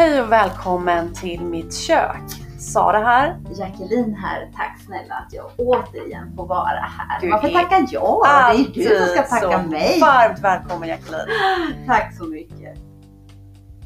Hej 0.00 0.22
och 0.22 0.32
välkommen 0.32 1.14
till 1.14 1.40
mitt 1.40 1.74
kök. 1.74 2.22
Sara 2.58 2.98
här. 2.98 3.40
Jacqueline 3.58 4.14
här. 4.14 4.50
Tack 4.56 4.80
snälla 4.86 5.14
att 5.14 5.32
jag 5.32 5.50
återigen 5.56 6.36
får 6.36 6.46
vara 6.46 6.88
här. 6.98 7.20
Du 7.20 7.30
Varför 7.30 7.48
är 7.48 7.52
tackar 7.52 7.86
jag? 7.90 8.22
Det 8.24 8.60
är 8.60 8.74
du 8.74 8.98
som 8.98 9.06
ska 9.06 9.22
tacka 9.22 9.62
så 9.62 9.68
mig. 9.68 10.00
Varmt 10.00 10.38
välkommen 10.38 10.88
Jacqueline. 10.88 11.26
Tack 11.86 12.16
så 12.16 12.24
mycket. 12.24 12.78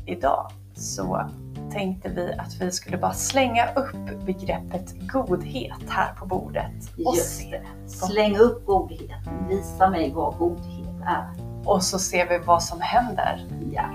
Idag 0.07 0.51
så 0.75 1.31
tänkte 1.73 2.09
vi 2.09 2.33
att 2.33 2.55
vi 2.61 2.71
skulle 2.71 2.97
bara 2.97 3.13
slänga 3.13 3.67
upp 3.75 4.25
begreppet 4.27 4.95
godhet 5.13 5.89
här 5.89 6.13
på 6.13 6.27
bordet. 6.27 6.73
Och, 7.07 7.17
Just 7.17 7.51
det. 7.51 7.89
Släng 7.89 8.37
upp 8.37 8.67
godheten. 8.67 9.49
Visa 9.49 9.91
mig 9.91 10.13
vad 10.15 10.39
godhet 10.39 11.03
är. 11.07 11.29
och 11.65 11.83
så 11.83 11.99
ser 11.99 12.29
vi 12.29 12.39
vad 12.39 12.63
som 12.63 12.81
händer. 12.81 13.47
Ja, 13.73 13.91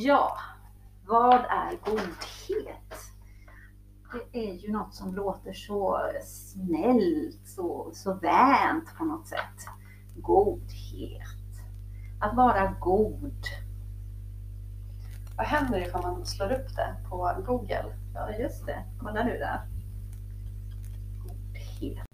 Ja, 0.00 0.38
vad 1.06 1.34
är 1.34 1.78
godhet? 1.84 2.94
Det 4.32 4.50
är 4.50 4.54
ju 4.54 4.72
något 4.72 4.94
som 4.94 5.14
låter 5.14 5.52
så 5.52 6.00
snällt, 6.24 7.48
så, 7.48 7.90
så 7.94 8.14
vänt 8.14 8.94
på 8.98 9.04
något 9.04 9.28
sätt. 9.28 9.66
Godhet. 10.16 11.22
Att 12.20 12.36
vara 12.36 12.74
god. 12.80 13.42
Vad 15.36 15.46
händer 15.46 15.86
ifall 15.86 16.02
man 16.02 16.26
slår 16.26 16.52
upp 16.52 16.76
det 16.76 16.96
på 17.08 17.42
Google? 17.46 17.96
Ja, 18.14 18.32
just 18.32 18.66
det. 18.66 18.84
Kolla 19.00 19.24
nu 19.24 19.38
där. 19.38 19.60
Godhet. 21.22 22.06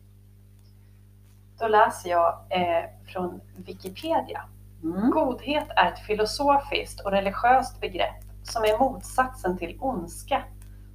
Då 1.59 1.69
läser 1.69 2.11
jag 2.11 2.47
eh, 2.51 2.91
från 3.07 3.41
Wikipedia. 3.57 4.49
Mm. 4.85 5.11
Godhet 5.11 5.67
är 5.77 5.93
ett 5.93 5.99
filosofiskt 5.99 7.01
och 7.01 7.11
religiöst 7.11 7.81
begrepp 7.81 8.25
som 8.43 8.63
är 8.63 8.79
motsatsen 8.79 9.59
till 9.59 9.77
ondska 9.81 10.45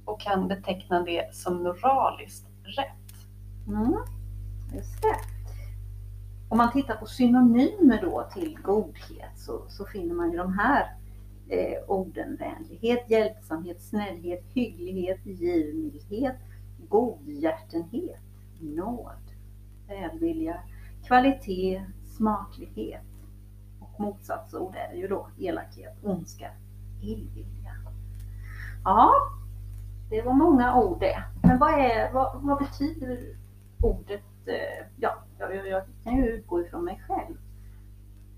och 0.04 0.20
kan 0.20 0.48
beteckna 0.48 1.02
det 1.02 1.34
som 1.34 1.62
moraliskt 1.62 2.46
rätt. 2.62 3.26
Mm. 3.68 3.96
Just 4.74 5.02
det. 5.02 5.16
Om 6.48 6.58
man 6.58 6.72
tittar 6.72 6.96
på 6.96 7.06
synonymer 7.06 8.02
då 8.02 8.28
till 8.34 8.58
godhet 8.62 9.38
så, 9.38 9.64
så 9.68 9.84
finner 9.84 10.14
man 10.14 10.30
ju 10.30 10.38
de 10.38 10.58
här 10.58 10.96
eh, 11.48 11.78
orden 11.86 12.36
vänlighet, 12.36 13.10
hjälpsamhet, 13.10 13.82
snällhet, 13.82 14.44
hygglighet, 14.54 15.26
givmildhet, 15.26 16.36
godhjärtenhet, 16.88 18.20
nåd, 18.60 19.32
välvilja, 19.88 20.60
kvalitet, 21.06 21.84
smaklighet. 22.16 23.09
Motsatsord 24.00 24.74
är 24.74 24.94
ju 24.94 25.08
då 25.08 25.26
elakhet, 25.38 25.98
ondska, 26.02 26.50
illvilja. 27.02 27.72
Ja, 28.84 29.12
det 30.10 30.22
var 30.22 30.32
många 30.32 30.76
ord 30.76 31.00
det. 31.00 31.22
Men 31.42 31.58
vad, 31.58 31.70
är, 31.70 32.12
vad, 32.12 32.42
vad 32.42 32.58
betyder 32.58 33.36
ordet? 33.82 34.22
Eh, 34.46 34.86
ja, 34.96 35.14
jag, 35.38 35.68
jag 35.68 35.82
kan 36.04 36.16
ju 36.16 36.26
utgå 36.26 36.60
ifrån 36.60 36.84
mig 36.84 37.02
själv. 37.08 37.36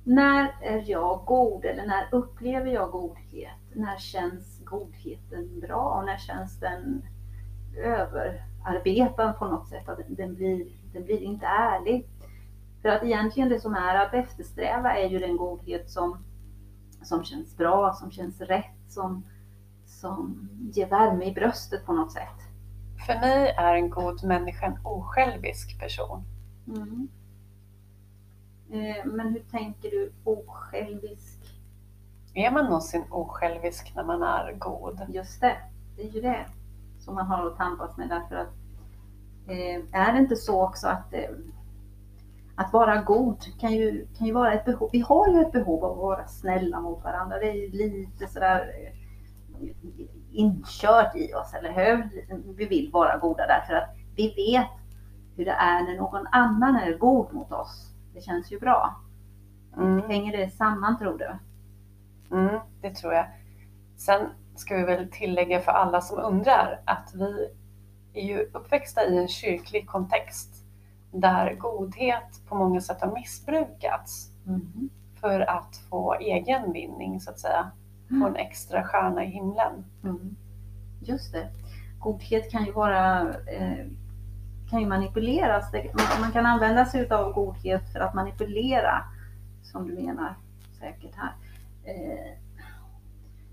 När 0.05 0.55
är 0.63 0.91
jag 0.91 1.23
god 1.27 1.65
eller 1.65 1.87
när 1.87 2.09
upplever 2.13 2.71
jag 2.71 2.91
godhet? 2.91 3.59
När 3.73 3.97
känns 3.97 4.61
godheten 4.65 5.61
bra 5.61 5.99
och 5.99 6.05
när 6.05 6.17
känns 6.17 6.61
den 6.61 7.03
överarbetad 7.77 9.33
på 9.33 9.47
något 9.47 9.69
sätt? 9.69 9.89
Att 9.89 9.99
den 10.09 10.35
blir, 10.35 10.67
den 10.93 11.05
blir 11.05 11.23
inte 11.23 11.47
ärlig. 11.47 12.07
För 12.83 12.89
att 12.89 13.03
egentligen 13.03 13.49
det 13.49 13.61
som 13.61 13.75
är 13.75 13.95
att 13.95 14.15
eftersträva 14.15 14.97
är 14.97 15.09
ju 15.09 15.19
den 15.19 15.37
godhet 15.37 15.91
som, 15.91 16.19
som 17.03 17.25
känns 17.25 17.57
bra, 17.57 17.93
som 17.93 18.11
känns 18.11 18.41
rätt, 18.41 18.77
som, 18.89 19.25
som 19.87 20.49
ger 20.75 20.89
värme 20.89 21.25
i 21.25 21.33
bröstet 21.33 21.87
på 21.87 21.93
något 21.93 22.13
sätt. 22.13 22.39
För 23.07 23.15
mig 23.15 23.49
är 23.49 23.75
en 23.75 23.91
god 23.91 24.25
människa 24.25 24.67
en 24.67 24.87
osjälvisk 24.87 25.81
person. 25.81 26.25
Mm. 26.69 27.09
Eh, 28.71 29.05
Men 29.05 29.29
hur 29.33 29.45
tänker 29.51 29.91
du 29.91 30.13
osjälvisk? 30.25 31.39
Är 32.35 32.51
man 32.51 32.65
någonsin 32.65 33.05
osjälvisk 33.11 33.93
när 33.97 34.05
man 34.05 34.23
är 34.23 34.53
god? 34.59 35.01
Just 35.09 35.41
det, 35.41 35.57
det 35.97 36.03
är 36.03 36.11
ju 36.11 36.21
det 36.21 36.47
som 36.99 37.15
man 37.15 37.27
har 37.27 37.47
att 37.47 37.57
tampas 37.57 37.97
med 37.97 38.09
därför 38.09 38.37
att 38.37 38.53
eh, 39.47 40.01
är 40.01 40.13
det 40.13 40.19
inte 40.19 40.37
så 40.37 40.65
också 40.65 40.89
att 40.89 41.15
eh, 41.15 41.31
att 42.63 42.73
vara 42.73 43.03
god 43.03 43.61
kan 43.61 43.73
ju, 43.73 44.07
kan 44.19 44.27
ju 44.27 44.33
vara 44.33 44.53
ett 44.53 44.65
behov. 44.65 44.91
Vi 44.93 45.01
har 45.01 45.29
ju 45.29 45.41
ett 45.41 45.53
behov 45.53 45.85
av 45.85 45.93
att 45.93 45.99
vara 45.99 46.27
snälla 46.27 46.81
mot 46.81 47.05
varandra. 47.05 47.39
Det 47.39 47.51
är 47.51 47.55
ju 47.55 47.71
lite 47.71 48.27
sådär 48.27 48.71
eh, 48.83 49.67
inkört 50.33 51.17
i 51.17 51.35
oss, 51.35 51.55
eller 51.55 51.73
hur? 51.73 52.09
Vi 52.57 52.67
vill 52.67 52.91
vara 52.93 53.17
goda 53.17 53.47
därför 53.47 53.75
att 53.75 53.97
vi 54.17 54.35
vet 54.35 54.71
hur 55.37 55.45
det 55.45 55.51
är 55.51 55.83
när 55.83 55.97
någon 55.97 56.27
annan 56.27 56.77
är 56.77 56.99
god 56.99 57.33
mot 57.33 57.53
oss. 57.53 57.93
Det 58.15 58.21
känns 58.21 58.53
ju 58.53 58.61
bra. 58.61 58.97
Mm. 59.77 60.03
Hänger 60.09 60.37
det 60.37 60.51
samman 60.51 60.99
tror 60.99 61.19
du? 61.19 61.39
Mm, 62.37 62.61
det 62.81 62.95
tror 62.95 63.13
jag. 63.13 63.27
Sen 63.97 64.29
ska 64.55 64.77
vi 64.77 64.83
väl 64.83 65.11
tillägga 65.11 65.61
för 65.61 65.73
alla 65.73 66.01
som 66.01 66.19
undrar 66.19 66.81
att 66.87 67.13
vi 67.15 67.49
är 68.13 68.23
ju 68.23 68.51
uppväxta 68.55 69.05
i 69.05 69.19
en 69.19 69.29
kyrklig 69.29 69.87
kontext 69.89 70.62
där 71.13 71.55
godhet 71.55 72.41
på 72.49 72.55
många 72.55 72.81
sätt 72.81 73.01
har 73.01 73.13
missbrukats 73.13 74.29
Mm. 74.47 74.91
för 75.21 75.41
att 75.41 75.77
få 75.91 76.15
egen 76.15 76.73
vinning 76.73 77.21
så 77.21 77.31
att 77.31 77.39
säga. 77.39 77.71
Få 78.09 78.27
en 78.27 78.37
extra 78.37 78.85
stjärna 78.85 79.25
i 79.25 79.27
himlen. 79.27 79.85
Mm. 80.05 80.37
Just 81.01 81.33
det. 81.33 81.49
Godhet 81.99 82.51
kan 82.51 82.65
ju 82.65 82.73
vara 82.73 83.21
eh, 83.31 83.87
kan 84.71 84.81
ju 84.81 84.87
manipuleras. 84.87 85.73
Man, 86.21 86.33
kan 86.33 86.47
använda 86.47 86.85
sig 86.87 87.11
av 87.11 87.33
godhet 87.33 87.93
för 87.93 88.01
att 88.01 88.15
manipulera, 88.15 89.05
som 89.63 89.87
du 89.89 89.95
menar 89.95 90.35
säkert 90.79 91.15
här. 91.17 91.33
Eh, 91.85 92.33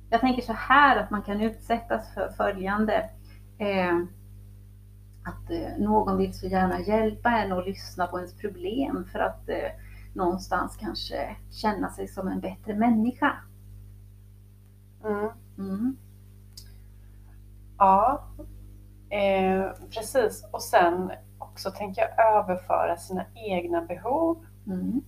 jag 0.09 0.22
tänker 0.22 0.41
så 0.41 0.53
här 0.53 0.97
att 0.97 1.09
man 1.09 1.22
kan 1.22 1.41
utsättas 1.41 2.14
för 2.14 2.30
följande. 2.30 3.09
Att 5.29 5.51
eh, 5.51 5.78
någon 5.78 6.17
vill 6.17 6.34
så 6.34 6.47
gärna 6.47 6.79
hjälpa 6.79 7.29
en 7.31 7.51
och 7.51 7.66
lyssna 7.66 8.07
på 8.07 8.17
ens 8.17 8.34
problem 8.38 9.06
för 9.12 9.19
att 9.19 9.50
eh, 9.50 9.72
någonstans 10.13 10.78
kanske 10.79 11.35
känna 11.51 11.90
sig 11.90 12.07
som 12.07 12.28
en 12.28 12.40
bättre 12.40 12.75
människa. 12.75 13.31
Mm. 15.06 15.29
Mm. 15.57 15.97
Ja, 17.78 18.23
eh, 19.09 19.72
precis. 19.90 20.45
Och 20.51 20.62
sen 20.62 21.12
också 21.38 21.72
tänker 21.72 22.01
jag 22.01 22.35
överföra 22.35 22.97
sina 22.97 23.25
egna 23.34 23.81
behov. 23.81 24.46
Mm. 24.67 25.01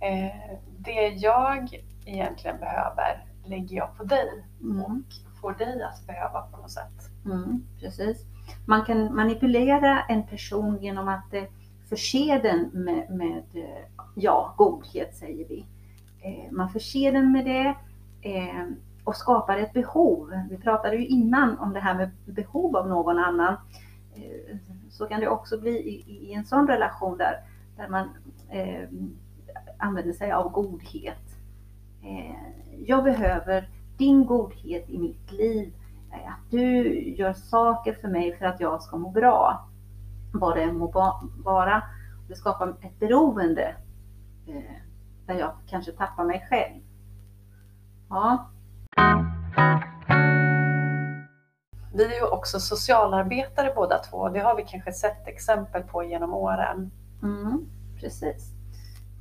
Eh, 0.00 0.58
det 0.78 1.08
jag 1.08 1.84
egentligen 2.06 2.58
behöver 2.58 3.26
lägger 3.44 3.76
jag 3.76 3.96
på 3.96 4.04
dig 4.04 4.44
Mm. 4.62 4.80
och 4.82 4.90
får 5.40 5.52
dig 5.52 5.82
att 5.82 6.06
behöva 6.06 6.40
på 6.42 6.56
något 6.56 6.70
sätt. 6.70 7.24
Mm, 7.24 7.66
precis. 7.80 8.24
Man 8.64 8.84
kan 8.84 9.14
manipulera 9.14 10.02
en 10.02 10.26
person 10.26 10.78
genom 10.80 11.08
att 11.08 11.34
eh, 11.34 11.44
förse 11.88 12.40
den 12.42 12.70
med, 12.72 13.10
med 13.10 13.42
eh, 13.54 14.04
ja, 14.14 14.54
godhet 14.56 15.16
säger 15.16 15.48
vi. 15.48 15.66
Eh, 16.20 16.52
man 16.52 16.70
förser 16.70 17.12
den 17.12 17.32
med 17.32 17.44
det 17.44 17.74
och 19.04 19.16
skapar 19.16 19.56
ett 19.56 19.72
behov. 19.72 20.32
Vi 20.50 20.56
pratade 20.56 20.96
ju 20.96 21.06
innan 21.06 21.58
om 21.58 21.72
det 21.72 21.80
här 21.80 21.94
med 21.94 22.10
behov 22.24 22.76
av 22.76 22.88
någon 22.88 23.18
annan. 23.18 23.56
Så 24.90 25.06
kan 25.06 25.20
det 25.20 25.28
också 25.28 25.60
bli 25.60 25.70
i, 25.70 26.26
i 26.28 26.32
en 26.32 26.44
sån 26.44 26.66
relation 26.66 27.18
där, 27.18 27.34
där 27.76 27.88
man 27.88 28.08
eh, 28.48 28.88
använder 29.78 30.12
sig 30.12 30.32
av 30.32 30.50
godhet. 30.52 31.36
Eh, 32.02 32.36
jag 32.86 33.04
behöver 33.04 33.68
din 33.96 34.26
godhet 34.26 34.90
i 34.90 34.98
mitt 34.98 35.32
liv 35.32 35.72
att 36.12 36.50
du 36.50 36.92
gör 37.14 37.32
saker 37.32 37.92
för 37.94 38.08
mig 38.08 38.38
för 38.38 38.44
att 38.46 38.60
jag 38.60 38.82
ska 38.82 38.96
må 38.96 39.10
bra. 39.10 39.68
Vad 40.32 40.56
det 40.56 40.62
än 40.62 40.78
må 40.78 41.14
vara. 41.44 41.82
Det 42.28 42.34
skapar 42.34 42.68
ett 42.68 42.98
beroende 42.98 43.74
eh, 44.46 44.76
där 45.26 45.34
jag 45.34 45.52
kanske 45.66 45.92
tappar 45.92 46.24
mig 46.24 46.46
själv. 46.50 46.82
Ja, 48.08 48.50
Vi 51.92 52.04
är 52.04 52.14
ju 52.14 52.26
också 52.26 52.60
socialarbetare 52.60 53.72
båda 53.76 53.98
två. 53.98 54.28
Det 54.28 54.40
har 54.40 54.56
vi 54.56 54.64
kanske 54.64 54.92
sett 54.92 55.28
exempel 55.28 55.82
på 55.82 56.04
genom 56.04 56.34
åren. 56.34 56.90
mm, 57.22 57.66
precis. 58.00 58.52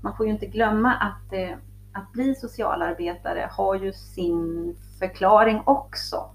Man 0.01 0.17
får 0.17 0.25
ju 0.25 0.31
inte 0.31 0.45
glömma 0.45 0.93
att, 0.93 1.33
eh, 1.33 1.57
att 1.93 2.11
bli 2.11 2.35
socialarbetare 2.35 3.49
har 3.51 3.75
ju 3.75 3.93
sin 3.93 4.75
förklaring 4.99 5.61
också. 5.65 6.29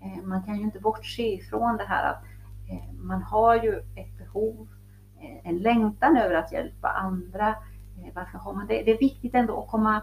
Eh, 0.00 0.22
man 0.24 0.42
kan 0.42 0.56
ju 0.56 0.62
inte 0.62 0.80
bortse 0.80 1.22
ifrån 1.22 1.76
det 1.76 1.84
här 1.84 2.10
att 2.10 2.24
eh, 2.70 2.92
man 2.92 3.22
har 3.22 3.54
ju 3.54 3.78
ett 3.78 4.18
behov, 4.18 4.68
eh, 5.20 5.50
en 5.50 5.58
längtan 5.58 6.16
över 6.16 6.34
att 6.34 6.52
hjälpa 6.52 6.88
andra. 6.88 7.54
Varför 8.14 8.38
har 8.38 8.52
man 8.52 8.66
det? 8.66 8.82
Det 8.82 8.90
är 8.90 8.98
viktigt 8.98 9.34
ändå 9.34 9.62
att 9.62 9.70
komma, 9.70 10.02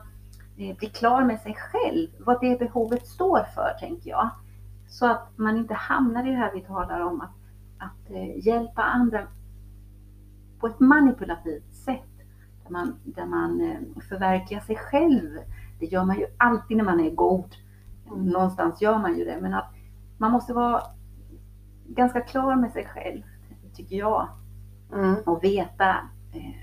bli 0.56 0.92
klar 0.94 1.24
med 1.24 1.40
sig 1.40 1.56
själv, 1.56 2.10
vad 2.20 2.42
det 2.42 2.60
behovet 2.60 3.08
står 3.08 3.44
för, 3.56 3.74
tänker 3.80 4.10
jag. 4.10 4.30
Så 4.88 5.06
att 5.12 5.30
man 5.36 5.58
inte 5.58 5.74
hamnar 5.74 6.28
i 6.28 6.30
det 6.30 6.36
här 6.36 6.54
vi 6.54 6.62
talar 6.62 7.00
om, 7.00 7.22
att, 7.22 7.36
att 7.78 8.18
hjälpa 8.46 8.84
andra 8.84 9.28
på 10.60 10.68
ett 10.68 10.80
manipulativt 10.80 11.76
sätt. 11.76 12.02
Där 12.64 12.72
man, 12.72 13.00
där 13.04 13.26
man 13.26 13.78
förverkligar 14.10 14.62
sig 14.62 14.76
själv. 14.76 15.30
Det 15.80 15.86
gör 15.86 16.06
man 16.06 16.20
ju 16.20 16.26
alltid 16.38 16.78
när 16.78 16.86
man 16.86 17.00
är 17.00 17.12
god. 17.12 17.56
Någonstans 18.16 18.82
gör 18.82 18.98
man 18.98 19.18
ju 19.18 19.26
det, 19.26 19.38
men 19.42 19.54
att 19.54 19.77
man 20.18 20.32
måste 20.32 20.54
vara 20.54 20.84
ganska 21.86 22.22
klar 22.22 22.56
med 22.56 22.72
sig 22.72 22.86
själv, 22.86 23.24
tycker 23.74 23.96
jag. 23.96 24.28
Mm. 24.94 25.16
Och 25.26 25.44
veta 25.44 25.90
eh, 26.34 26.56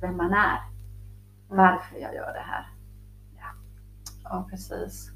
vem 0.00 0.16
man 0.16 0.32
är. 0.32 0.58
Varför 1.48 1.96
jag 1.98 2.14
gör 2.14 2.32
det 2.32 2.44
här. 2.46 2.66
Ja, 3.36 3.46
ja 4.24 4.46
precis. 4.50 5.10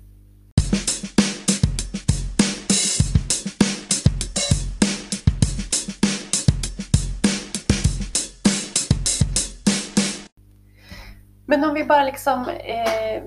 Men 11.46 11.64
om 11.64 11.74
vi 11.74 11.84
bara 11.84 12.04
liksom 12.04 12.48
eh, 12.48 13.22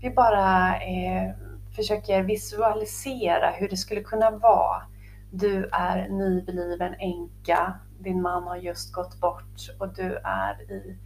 vi 0.00 0.10
bara 0.10 0.76
eh, 0.76 1.47
försöker 1.78 2.22
visualisera 2.22 3.50
hur 3.50 3.68
det 3.68 3.76
skulle 3.76 4.00
kunna 4.00 4.30
vara. 4.30 4.82
Du 5.30 5.68
är 5.72 6.08
nybliven 6.08 6.94
änka, 6.98 7.74
din 7.98 8.22
man 8.22 8.42
har 8.42 8.56
just 8.56 8.92
gått 8.92 9.20
bort 9.20 9.70
och 9.78 9.94
du 9.94 10.20
är 10.24 10.72
i 10.72 10.96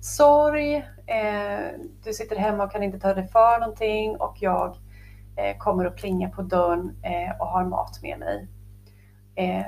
sorg. 0.00 0.76
Eh, 1.06 1.70
du 2.04 2.12
sitter 2.12 2.36
hemma 2.36 2.64
och 2.64 2.72
kan 2.72 2.82
inte 2.82 3.00
ta 3.00 3.14
dig 3.14 3.28
för 3.28 3.60
någonting 3.60 4.16
och 4.16 4.36
jag 4.40 4.76
eh, 5.36 5.56
kommer 5.58 5.84
att 5.84 5.96
plinga 5.96 6.28
på 6.28 6.42
dörren 6.42 6.96
eh, 7.02 7.40
och 7.40 7.46
har 7.46 7.64
mat 7.64 8.02
med 8.02 8.18
mig. 8.18 8.48
Eh, 9.34 9.66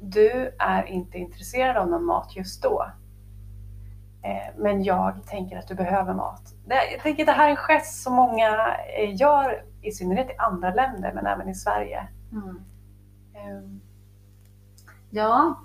du 0.00 0.54
är 0.58 0.86
inte 0.86 1.18
intresserad 1.18 1.76
av 1.76 1.88
någon 1.88 2.04
mat 2.04 2.36
just 2.36 2.62
då. 2.62 2.86
Eh, 4.24 4.54
men 4.56 4.82
jag 4.82 5.26
tänker 5.26 5.56
att 5.56 5.68
du 5.68 5.74
behöver 5.74 6.14
mat. 6.14 6.42
Jag 6.68 7.00
tänker 7.02 7.22
att 7.22 7.26
det 7.26 7.32
här 7.32 7.46
är 7.46 7.50
en 7.50 7.56
gest 7.56 8.02
som 8.02 8.14
många 8.14 8.76
eh, 8.98 9.14
gör, 9.14 9.64
i 9.82 9.92
synnerhet 9.92 10.30
i 10.30 10.36
andra 10.38 10.74
länder, 10.74 11.12
men 11.14 11.26
även 11.26 11.48
i 11.48 11.54
Sverige. 11.54 12.08
Mm. 12.32 12.60
Um. 13.56 13.80
Ja, 15.10 15.60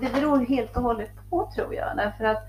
det 0.00 0.12
beror 0.12 0.38
helt 0.38 0.76
och 0.76 0.82
hållet 0.82 1.10
på 1.30 1.50
tror 1.54 1.74
jag. 1.74 1.96
Därför 1.96 2.24
att 2.24 2.48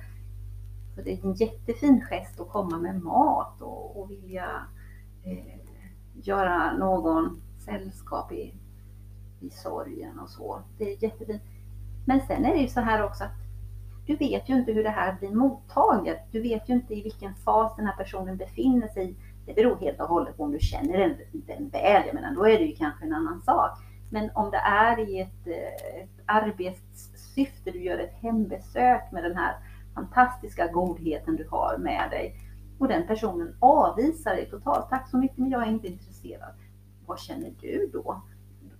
det 0.96 1.14
är 1.14 1.26
en 1.26 1.34
jättefin 1.34 2.02
gest 2.10 2.40
att 2.40 2.50
komma 2.50 2.78
med 2.78 3.02
mat 3.04 3.62
och, 3.62 4.02
och 4.02 4.12
vilja 4.12 4.50
eh, 5.24 5.60
göra 6.14 6.78
någon 6.78 7.42
sällskap 7.66 8.32
i, 8.32 8.54
i 9.40 9.50
sorgen 9.50 10.20
och 10.20 10.30
så. 10.30 10.62
Det 10.78 10.94
är 10.94 11.04
jättefint. 11.04 11.42
Men 12.06 12.22
sen 12.22 12.46
är 12.46 12.54
det 12.54 12.62
ju 12.62 12.68
så 12.68 12.80
här 12.80 13.04
också 13.04 13.24
att 13.24 13.48
du 14.06 14.16
vet 14.16 14.50
ju 14.50 14.54
inte 14.54 14.72
hur 14.72 14.84
det 14.84 14.90
här 14.90 15.16
blir 15.20 15.32
mottaget. 15.32 16.20
Du 16.32 16.42
vet 16.42 16.70
ju 16.70 16.74
inte 16.74 16.94
i 16.94 17.04
vilken 17.04 17.36
fas 17.36 17.76
den 17.76 17.86
här 17.86 17.96
personen 17.96 18.38
befinner 18.38 18.88
sig 18.88 19.16
det 19.48 19.54
beror 19.54 19.76
helt 19.76 20.00
och 20.00 20.08
hållet 20.08 20.38
på 20.38 20.44
om 20.44 20.52
du 20.52 20.60
känner 20.60 20.98
den, 20.98 21.18
den 21.32 21.70
väl. 21.70 22.04
Jag 22.06 22.16
menar, 22.16 22.36
då 22.36 22.48
är 22.48 22.58
det 22.58 22.66
ju 22.66 22.76
kanske 22.76 23.06
en 23.06 23.14
annan 23.14 23.42
sak. 23.42 23.72
Men 24.10 24.30
om 24.36 24.52
det 24.52 24.58
är 24.58 25.10
i 25.10 25.20
ett, 25.20 25.48
eh, 25.48 26.02
ett 26.02 26.10
arbetssyfte, 26.26 27.72
du 27.72 27.84
gör 27.84 27.98
ett 27.98 28.14
hembesök 28.22 29.12
med 29.12 29.24
den 29.24 29.38
här 29.38 29.56
fantastiska 29.96 30.68
godheten 30.68 31.36
du 31.36 31.48
har 31.52 31.78
med 31.78 32.10
dig 32.12 32.36
och 32.80 32.88
den 32.88 33.08
personen 33.08 33.56
avvisar 33.60 34.36
dig 34.36 34.50
totalt. 34.50 34.90
Tack 34.90 35.10
så 35.10 35.18
mycket, 35.18 35.38
men 35.38 35.50
jag 35.50 35.64
är 35.64 35.72
inte 35.72 35.88
intresserad. 35.88 36.54
Vad 37.06 37.20
känner 37.20 37.54
du 37.62 37.90
då? 37.94 38.22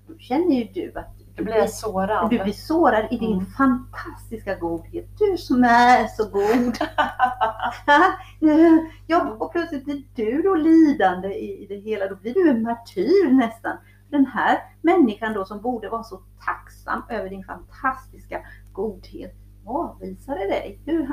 Då 0.08 0.18
känner 0.18 0.56
ju 0.56 0.64
du 0.64 1.00
att 1.00 1.27
du 1.38 1.44
blir 1.44 1.68
sårad. 1.68 2.30
Du 2.30 2.44
blir 2.44 2.54
sårad 2.54 3.08
i 3.12 3.18
din 3.18 3.34
mm. 3.34 3.46
fantastiska 3.46 4.56
godhet. 4.56 5.06
Du 5.20 5.38
som 5.38 5.64
är 5.64 6.08
så 6.08 6.30
god. 6.30 6.78
ja, 9.08 9.36
och 9.40 9.52
plötsligt 9.52 9.86
blir 9.86 10.04
du 10.16 10.42
då 10.42 10.56
lidande 10.56 11.34
i 11.34 11.66
det 11.70 11.76
hela. 11.76 12.08
Då 12.08 12.16
blir 12.16 12.34
du 12.34 12.50
en 12.50 12.62
martyr 12.62 13.32
nästan. 13.34 13.78
Den 14.10 14.26
här 14.26 14.60
människan 14.82 15.34
då 15.34 15.46
som 15.46 15.62
borde 15.62 15.90
vara 15.90 16.04
så 16.04 16.20
tacksam 16.46 17.04
över 17.10 17.30
din 17.30 17.44
fantastiska 17.44 18.42
godhet 18.74 19.36
avvisade 19.66 20.40
dig. 20.40 20.80
Hur, 20.86 21.08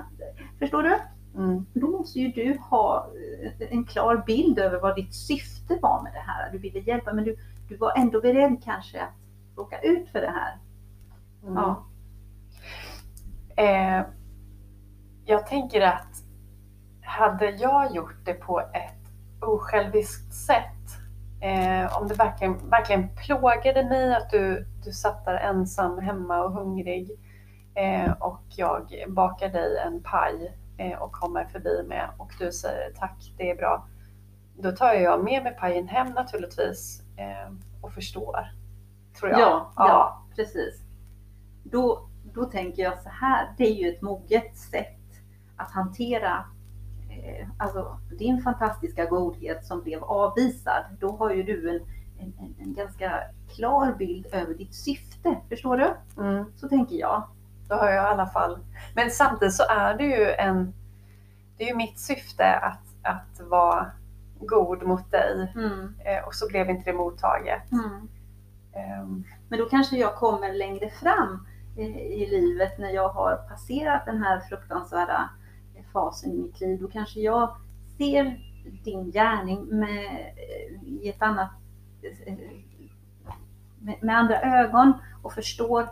förstår 0.58 0.82
du? 0.82 0.98
Mm. 1.36 1.66
Då 1.72 1.86
måste 1.86 2.20
ju 2.20 2.28
du 2.28 2.58
ha 2.60 3.10
eh, 3.42 3.72
en 3.72 3.84
klar 3.84 4.22
bild 4.26 4.58
över 4.58 4.80
vad 4.80 4.96
ditt 4.96 5.14
syfte 5.14 5.78
var 5.82 6.02
med 6.02 6.12
det 6.12 6.24
här. 6.26 6.52
Du 6.52 6.58
ville 6.58 6.78
hjälpa 6.78 7.12
men 7.12 7.24
du, 7.24 7.36
du 7.68 7.76
var 7.76 7.92
ändå 7.96 8.20
beredd 8.20 8.62
kanske 8.64 9.02
att 9.02 9.23
råka 9.56 9.80
ut 9.80 10.08
för 10.08 10.20
det 10.20 10.30
här. 10.30 10.58
Mm. 11.42 11.54
Ja. 11.54 11.86
Eh, 13.56 14.06
jag 15.24 15.46
tänker 15.46 15.80
att 15.80 16.24
hade 17.02 17.50
jag 17.50 17.94
gjort 17.94 18.24
det 18.24 18.34
på 18.34 18.60
ett 18.60 19.04
osjälviskt 19.40 20.34
sätt, 20.34 20.98
eh, 21.40 21.98
om 21.98 22.08
det 22.08 22.14
verkligen, 22.14 22.70
verkligen 22.70 23.08
plågade 23.16 23.84
mig 23.84 24.14
att 24.14 24.30
du, 24.30 24.66
du 24.84 24.92
satt 24.92 25.24
där 25.24 25.34
ensam 25.34 25.98
hemma 25.98 26.42
och 26.42 26.52
hungrig 26.52 27.10
eh, 27.74 28.12
och 28.12 28.42
jag 28.48 29.04
bakar 29.08 29.48
dig 29.48 29.78
en 29.86 30.02
paj 30.02 30.56
eh, 30.78 31.02
och 31.02 31.12
kommer 31.12 31.44
förbi 31.44 31.82
med 31.88 32.10
och 32.18 32.30
du 32.38 32.52
säger 32.52 32.92
tack, 32.98 33.32
det 33.36 33.50
är 33.50 33.56
bra. 33.56 33.86
Då 34.56 34.72
tar 34.72 34.94
jag 34.94 35.24
med 35.24 35.42
mig 35.42 35.56
pajen 35.56 35.88
hem 35.88 36.10
naturligtvis 36.10 37.02
eh, 37.16 37.52
och 37.80 37.92
förstår 37.92 38.50
tror 39.18 39.30
jag. 39.30 39.40
Ja, 39.40 39.72
ja. 39.76 39.88
ja 39.88 40.22
precis. 40.36 40.82
Då, 41.62 42.08
då 42.34 42.44
tänker 42.44 42.82
jag 42.82 43.02
så 43.02 43.08
här, 43.08 43.54
det 43.58 43.64
är 43.64 43.74
ju 43.74 43.88
ett 43.88 44.02
moget 44.02 44.56
sätt 44.56 45.00
att 45.56 45.70
hantera 45.70 46.44
eh, 47.10 47.48
alltså, 47.58 47.98
din 48.18 48.42
fantastiska 48.42 49.04
godhet 49.04 49.66
som 49.66 49.82
blev 49.82 50.04
avvisad. 50.04 50.84
Då 51.00 51.16
har 51.16 51.30
ju 51.30 51.42
du 51.42 51.70
en, 51.70 51.80
en, 52.18 52.54
en 52.58 52.74
ganska 52.74 53.20
klar 53.56 53.92
bild 53.98 54.26
över 54.32 54.54
ditt 54.54 54.74
syfte. 54.74 55.36
Förstår 55.48 55.76
du? 55.76 55.94
Mm. 56.22 56.44
Så 56.56 56.68
tänker 56.68 56.96
jag. 56.96 57.22
Det 57.68 57.74
har 57.74 57.90
jag 57.90 58.04
i 58.04 58.12
alla 58.12 58.26
fall. 58.26 58.58
Men 58.94 59.10
samtidigt 59.10 59.54
så 59.54 59.64
är 59.68 59.94
det 59.94 60.04
ju 60.04 60.30
en 60.30 60.72
det 61.56 61.64
är 61.64 61.68
ju 61.68 61.76
mitt 61.76 61.98
syfte 61.98 62.54
att, 62.56 62.82
att 63.02 63.40
vara 63.40 63.90
god 64.40 64.82
mot 64.82 65.10
dig 65.10 65.52
mm. 65.54 65.94
eh, 66.04 66.24
och 66.26 66.34
så 66.34 66.48
blev 66.48 66.70
inte 66.70 66.90
det 66.90 66.96
mottaget. 66.96 67.72
Mm. 67.72 68.08
Ehm, 68.74 69.24
men 69.48 69.58
då 69.58 69.68
kanske 69.68 69.96
jag 69.96 70.16
kommer 70.16 70.52
längre 70.52 70.90
fram 70.90 71.46
i 71.76 72.26
livet 72.26 72.78
när 72.78 72.90
jag 72.90 73.08
har 73.08 73.36
passerat 73.36 74.06
den 74.06 74.22
här 74.22 74.40
fruktansvärda 74.40 75.30
fasen 75.92 76.32
i 76.32 76.38
mitt 76.38 76.60
liv. 76.60 76.80
Då 76.80 76.88
kanske 76.88 77.20
jag 77.20 77.56
ser 77.98 78.38
din 78.84 79.10
gärning 79.10 79.64
med, 79.64 80.34
i 80.86 81.08
ett 81.08 81.22
annat, 81.22 81.50
med, 84.00 84.18
andra 84.18 84.40
ögon 84.40 84.92
och 85.22 85.32
förstår, 85.32 85.88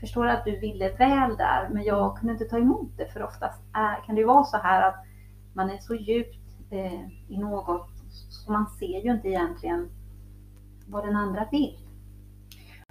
förstår 0.00 0.26
att 0.26 0.44
du 0.44 0.58
ville 0.58 0.88
väl 0.88 1.36
där. 1.36 1.68
Men 1.68 1.84
jag 1.84 2.18
kunde 2.18 2.32
inte 2.32 2.44
ta 2.44 2.58
emot 2.58 2.90
det 2.96 3.12
för 3.12 3.22
oftast 3.22 3.60
är, 3.72 4.04
kan 4.06 4.14
det 4.14 4.20
ju 4.20 4.26
vara 4.26 4.44
så 4.44 4.56
här 4.56 4.88
att 4.88 5.04
man 5.52 5.70
är 5.70 5.78
så 5.78 5.94
djupt 5.94 6.38
eh, 6.70 7.02
i 7.28 7.38
något 7.38 7.90
så 8.30 8.52
man 8.52 8.66
ser 8.66 9.04
ju 9.04 9.10
inte 9.10 9.28
egentligen 9.28 9.90
vad 10.90 11.04
den 11.04 11.16
andra 11.16 11.48
vill. 11.50 11.78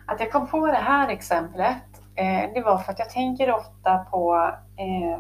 Att 0.06 0.20
jag 0.20 0.32
kom 0.32 0.48
på 0.48 0.68
det 0.68 0.74
här 0.74 1.10
exemplet, 1.10 1.84
eh, 2.16 2.54
det 2.54 2.62
var 2.62 2.78
för 2.78 2.92
att 2.92 3.00
jag 3.00 3.10
tänker 3.10 3.54
ofta 3.54 3.98
på 3.98 4.52
eh, 4.78 5.20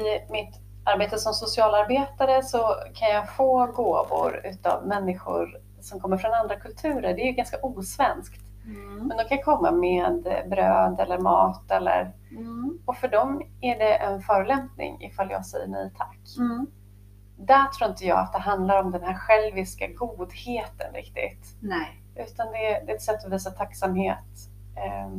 i 0.00 0.32
mitt 0.32 0.54
arbete 0.84 1.18
som 1.18 1.32
socialarbetare 1.32 2.42
så 2.42 2.74
kan 2.94 3.08
jag 3.08 3.36
få 3.36 3.66
gåvor 3.66 4.40
utav 4.44 4.86
människor 4.86 5.60
som 5.80 6.00
kommer 6.00 6.16
från 6.16 6.34
andra 6.34 6.56
kulturer. 6.56 7.14
Det 7.14 7.22
är 7.22 7.26
ju 7.26 7.32
ganska 7.32 7.56
osvenskt. 7.62 8.40
Mm. 8.64 9.06
Men 9.06 9.16
de 9.16 9.24
kan 9.24 9.42
komma 9.42 9.70
med 9.70 10.22
bröd 10.50 11.00
eller 11.00 11.18
mat 11.18 11.70
eller 11.70 12.12
mm. 12.30 12.78
och 12.86 12.96
för 12.96 13.08
dem 13.08 13.42
är 13.60 13.78
det 13.78 13.94
en 13.94 14.20
förolämpning 14.20 15.02
ifall 15.02 15.30
jag 15.30 15.46
säger 15.46 15.66
nej 15.66 15.92
tack. 15.98 16.18
Mm 16.38 16.66
där 17.46 17.64
tror 17.64 17.90
inte 17.90 18.04
jag 18.04 18.18
att 18.18 18.32
det 18.32 18.38
handlar 18.38 18.82
om 18.82 18.90
den 18.90 19.02
här 19.02 19.14
själviska 19.14 19.86
godheten 19.86 20.94
riktigt. 20.94 21.56
Nej. 21.60 22.02
Utan 22.14 22.52
det 22.52 22.66
är, 22.66 22.86
det 22.86 22.92
är 22.92 22.96
ett 22.96 23.02
sätt 23.02 23.24
att 23.24 23.32
visa 23.32 23.50
tacksamhet 23.50 24.48
eh, 24.76 25.10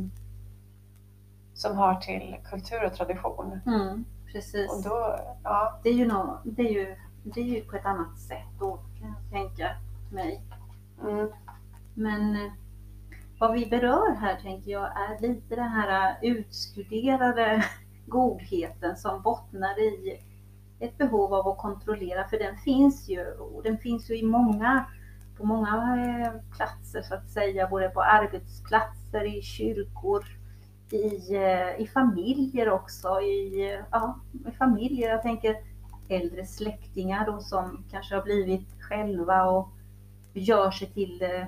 som 1.54 1.76
har 1.76 1.94
till 1.94 2.36
kultur 2.44 2.84
och 2.84 2.94
tradition. 2.94 3.60
Mm, 3.66 4.04
precis. 4.32 4.70
Och 4.70 4.82
då, 4.82 5.18
ja. 5.44 5.80
det, 5.82 5.88
är 5.88 5.94
ju 5.94 6.06
no, 6.06 6.40
det, 6.44 6.62
är 6.62 6.72
ju, 6.72 6.96
det 7.22 7.40
är 7.40 7.44
ju 7.44 7.60
på 7.60 7.76
ett 7.76 7.86
annat 7.86 8.18
sätt 8.18 8.48
då 8.58 8.76
kan 8.76 9.08
jag 9.08 9.30
tänka 9.30 9.76
mig. 10.12 10.42
Mm. 11.02 11.28
Men 11.94 12.34
eh, 12.34 12.52
vad 13.38 13.52
vi 13.52 13.66
berör 13.66 14.14
här 14.14 14.36
tänker 14.42 14.70
jag 14.70 14.84
är 14.84 15.20
lite 15.20 15.56
den 15.56 15.68
här 15.68 16.18
utstuderade 16.22 17.64
godheten 18.06 18.96
som 18.96 19.22
bottnar 19.22 19.80
i 19.80 20.20
ett 20.82 20.98
behov 20.98 21.34
av 21.34 21.48
att 21.48 21.58
kontrollera, 21.58 22.28
för 22.28 22.38
den 22.38 22.56
finns 22.56 23.08
ju 23.08 23.26
och 23.26 23.62
den 23.62 23.78
finns 23.78 24.10
ju 24.10 24.18
i 24.18 24.22
många, 24.22 24.86
på 25.36 25.46
många 25.46 25.96
eh, 25.96 26.56
platser 26.56 27.02
så 27.02 27.14
att 27.14 27.30
säga, 27.30 27.68
både 27.68 27.88
på 27.88 28.02
arbetsplatser, 28.02 29.38
i 29.38 29.42
kyrkor, 29.42 30.24
i, 30.90 31.34
eh, 31.34 31.80
i 31.80 31.90
familjer 31.94 32.70
också, 32.70 33.20
i, 33.20 33.78
ja, 33.90 34.20
i 34.46 34.50
familjer. 34.50 35.10
Jag 35.10 35.22
tänker 35.22 35.56
äldre 36.08 36.46
släktingar 36.46 37.26
då 37.26 37.40
som 37.40 37.84
kanske 37.90 38.14
har 38.14 38.22
blivit 38.22 38.68
själva 38.80 39.44
och 39.44 39.68
gör 40.32 40.70
sig 40.70 40.88
till 40.88 41.22
eh, 41.22 41.46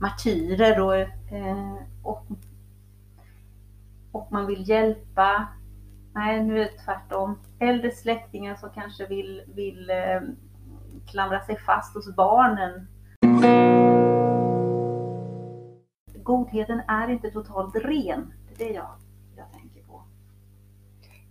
martyrer 0.00 0.80
och, 0.80 0.94
eh, 1.34 1.76
och, 2.02 2.26
och 4.12 4.32
man 4.32 4.46
vill 4.46 4.68
hjälpa. 4.68 5.48
Nej, 6.12 6.44
nu 6.44 6.60
är 6.60 6.64
det 6.64 6.78
tvärtom. 6.84 7.38
Äldre 7.58 7.90
släktingar 7.90 8.56
som 8.56 8.70
kanske 8.70 9.06
vill, 9.06 9.42
vill 9.54 9.90
eh, 9.90 10.20
klamra 11.06 11.40
sig 11.40 11.56
fast 11.56 11.94
hos 11.94 12.16
barnen. 12.16 12.86
Godheten 16.22 16.80
är 16.88 17.08
inte 17.08 17.30
totalt 17.30 17.76
ren. 17.76 18.32
Det 18.48 18.64
är 18.64 18.68
det 18.68 18.74
jag, 18.74 18.90
jag 19.36 19.52
tänker 19.52 19.82
på. 19.82 20.02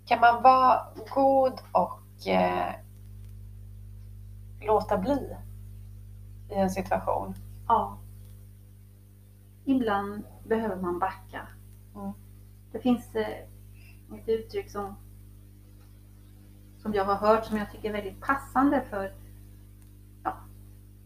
Kan 0.06 0.20
man 0.20 0.44
vara 0.44 0.82
god 1.16 1.54
och 1.72 2.28
eh, 2.28 2.74
låta 4.62 4.98
bli 4.98 5.38
i 6.50 6.54
en 6.54 6.70
situation? 6.70 7.36
Ja. 7.68 7.98
Ibland 9.66 10.24
behöver 10.48 10.76
man 10.76 11.00
backa. 11.00 11.48
Mm. 11.96 12.12
Det 12.72 12.80
finns 12.80 13.16
eh, 13.16 13.46
ett 14.18 14.30
uttryck 14.30 14.72
som, 14.72 14.96
som 16.82 16.94
jag 16.94 17.06
har 17.06 17.16
hört 17.16 17.46
som 17.46 17.58
jag 17.58 17.72
tycker 17.72 17.90
är 17.90 17.94
väldigt 17.94 18.22
passande 18.22 18.82
för 18.90 19.14
ja, 20.24 20.38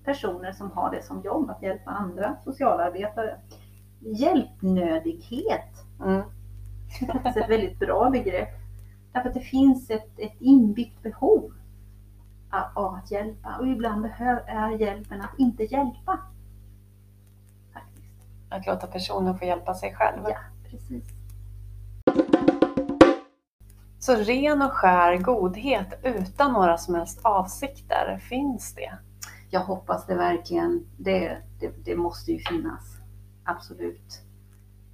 personer 0.03 0.51
som 0.51 0.71
har 0.71 0.91
det 0.91 1.03
som 1.03 1.21
jobb, 1.21 1.49
att 1.49 1.61
hjälpa 1.61 1.91
andra 1.91 2.35
socialarbetare. 2.43 3.39
Hjälpnödighet. 3.99 5.85
Mm. 5.99 6.21
Det 6.99 7.05
är 7.05 7.13
faktiskt 7.13 7.37
ett 7.37 7.49
väldigt 7.49 7.79
bra 7.79 8.09
begrepp. 8.09 8.49
Därför 9.11 9.29
att 9.29 9.35
det 9.35 9.41
finns 9.41 9.89
ett, 9.89 10.19
ett 10.19 10.35
inbyggt 10.39 11.03
behov 11.03 11.53
av 12.73 12.95
att 12.95 13.11
hjälpa 13.11 13.57
och 13.59 13.67
ibland 13.67 14.01
behöver, 14.01 14.41
är 14.47 14.69
hjälpen 14.69 15.21
att 15.21 15.39
inte 15.39 15.63
hjälpa. 15.63 16.19
Faktiskt. 17.73 18.27
Att 18.49 18.65
låta 18.65 18.87
personen 18.87 19.37
få 19.37 19.45
hjälpa 19.45 19.73
sig 19.73 19.95
själv. 19.95 20.19
Ja, 20.23 20.37
precis. 20.69 21.22
Så 24.05 24.15
ren 24.15 24.61
och 24.61 24.71
skär 24.71 25.17
godhet 25.17 25.99
utan 26.03 26.53
några 26.53 26.77
som 26.77 26.95
helst 26.95 27.19
avsikter, 27.23 28.17
finns 28.17 28.75
det? 28.75 28.97
Jag 29.49 29.59
hoppas 29.59 30.05
det 30.05 30.15
verkligen. 30.15 30.85
Det, 30.97 31.37
det, 31.59 31.85
det 31.85 31.95
måste 31.95 32.31
ju 32.31 32.39
finnas. 32.39 32.97
Absolut. 33.43 34.21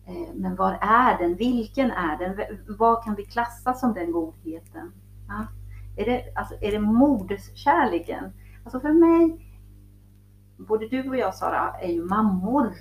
Eh, 0.06 0.34
Men 0.36 0.56
var 0.56 0.78
är 0.82 1.18
den? 1.18 1.36
Vilken 1.36 1.92
är 1.92 2.18
den? 2.18 2.58
Vad 2.78 3.04
kan 3.04 3.16
vi 3.16 3.26
klassa 3.26 3.74
som 3.74 3.94
den 3.94 4.12
godheten? 4.12 4.92
Ja. 5.28 5.46
Är, 5.98 6.06
det, 6.06 6.34
alltså, 6.36 6.56
är 6.62 6.72
det 6.72 6.80
moderskärleken? 6.80 8.34
Alltså 8.64 8.80
för 8.80 8.94
mig, 8.94 9.46
både 10.58 10.88
du 10.88 11.10
och 11.10 11.18
jag 11.18 11.36
Sara, 11.36 11.76
är 11.82 11.92
ju 11.92 12.04
mammor. 12.04 12.74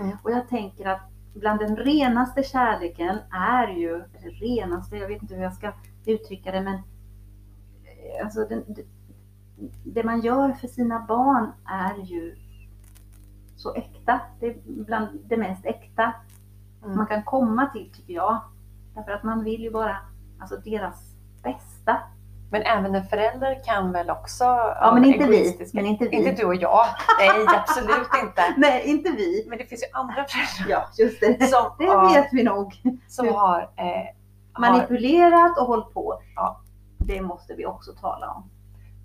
Mm. 0.00 0.16
Och 0.22 0.30
jag 0.30 0.48
tänker 0.48 0.86
att 0.86 1.15
bland 1.36 1.60
den 1.60 1.76
renaste 1.76 2.42
kärleken 2.42 3.18
är 3.30 3.68
ju, 3.68 3.94
eller 3.94 4.30
renaste, 4.30 4.96
jag 4.96 5.08
vet 5.08 5.22
inte 5.22 5.34
hur 5.34 5.42
jag 5.42 5.54
ska 5.54 5.72
uttrycka 6.06 6.52
det, 6.52 6.60
men 6.60 6.74
eh, 6.74 8.24
alltså 8.24 8.40
den, 8.48 8.64
det, 8.68 8.82
det 9.84 10.04
man 10.04 10.20
gör 10.20 10.52
för 10.52 10.68
sina 10.68 11.00
barn 11.08 11.52
är 11.64 12.04
ju 12.04 12.36
så 13.56 13.74
äkta. 13.74 14.20
Det 14.40 14.46
är 14.46 14.56
bland 14.66 15.20
det 15.28 15.36
mest 15.36 15.66
äkta 15.66 16.14
Mm. 16.86 16.96
man 16.96 17.06
kan 17.06 17.22
komma 17.22 17.66
till 17.66 17.90
tycker 17.92 18.14
jag. 18.14 18.40
Därför 18.94 19.12
att 19.12 19.22
man 19.22 19.44
vill 19.44 19.60
ju 19.60 19.70
bara 19.70 19.96
alltså 20.38 20.56
deras 20.56 21.14
bästa. 21.42 22.00
Men 22.50 22.62
även 22.62 22.94
en 22.94 23.04
förälder 23.06 23.64
kan 23.64 23.92
väl 23.92 24.10
också 24.10 24.44
Ja, 24.44 24.90
men 24.94 25.04
inte 25.04 25.26
vi. 25.26 25.70
Men 25.74 25.86
inte 25.86 26.04
vi. 26.08 26.16
Inte 26.16 26.32
du 26.32 26.44
och 26.46 26.54
jag. 26.54 26.86
Nej, 27.18 27.46
absolut 27.56 28.08
inte. 28.22 28.42
Nej, 28.56 28.82
inte 28.86 29.10
vi. 29.10 29.44
Men 29.48 29.58
det 29.58 29.64
finns 29.64 29.82
ju 29.82 29.86
andra 29.92 30.14
föräldrar 30.14 30.66
Ja, 30.68 31.04
just 31.04 31.20
det. 31.20 31.46
som, 31.46 31.64
Det 31.78 31.84
ja, 31.84 32.08
vet 32.14 32.28
vi 32.32 32.42
nog. 32.42 32.74
som 33.08 33.28
har, 33.28 33.60
eh, 33.76 33.84
har... 34.52 34.60
Manipulerat 34.60 35.58
och 35.58 35.66
hållit 35.66 35.94
på. 35.94 36.20
Ja. 36.36 36.60
Det 36.98 37.20
måste 37.20 37.54
vi 37.54 37.66
också 37.66 37.92
tala 37.92 38.30
om. 38.30 38.50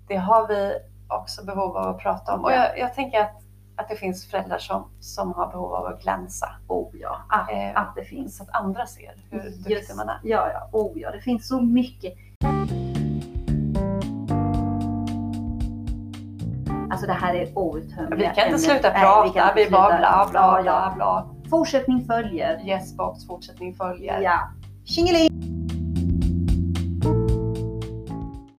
Det 0.08 0.16
har 0.16 0.48
vi 0.48 0.72
också 1.08 1.44
behov 1.44 1.76
av 1.76 1.88
att 1.88 1.98
prata 1.98 2.34
om. 2.34 2.44
Och 2.44 2.52
Ja. 2.52 2.56
jag, 2.56 2.78
jag 2.78 2.94
tänker 2.94 3.20
att, 3.20 3.42
att 3.76 3.88
det 3.88 3.96
finns 3.96 4.30
föräldrar 4.30 4.58
som, 4.58 4.84
som 5.00 5.32
har 5.34 5.46
behov 5.46 5.74
av 5.74 5.86
att 5.86 6.02
glänsa. 6.02 6.48
Oh 6.68 6.88
ja, 7.00 7.16
att, 7.28 7.50
Eh, 7.50 7.80
att 7.80 7.94
det 7.96 8.04
finns. 8.04 8.36
Så 8.36 8.42
att 8.42 8.50
andra 8.52 8.86
ser 8.86 9.14
hur 9.30 9.40
duktig 9.40 9.96
man 9.96 10.08
är. 10.08 10.20
ja, 10.22 10.48
ja, 10.52 10.68
oh 10.72 10.92
ja, 10.98 11.10
det 11.10 11.20
finns 11.20 11.48
så 11.48 11.60
mycket. 11.60 12.14
Alltså 16.92 17.06
det 17.06 17.12
här 17.12 17.34
är 17.34 17.58
outtömliga 17.58 18.28
Vi 18.30 18.34
kan 18.34 18.46
inte 18.46 18.58
sluta 18.58 18.92
Nej, 18.92 19.02
prata, 19.02 19.22
vi 19.22 19.28
vi, 19.28 19.34
kan 19.34 19.58
inte 19.58 19.70
bara 19.70 19.98
bla 19.98 20.28
bla 20.30 20.62
bla 20.62 20.92
bla. 20.96 21.26
Fortsättning 21.50 22.04
följer. 22.04 22.60
Yes 22.66 22.96
box, 22.96 23.26
fortsättning 23.26 23.74
följer. 23.74 24.20
Ja. 24.20 24.38
Tjingeling! 24.84 25.51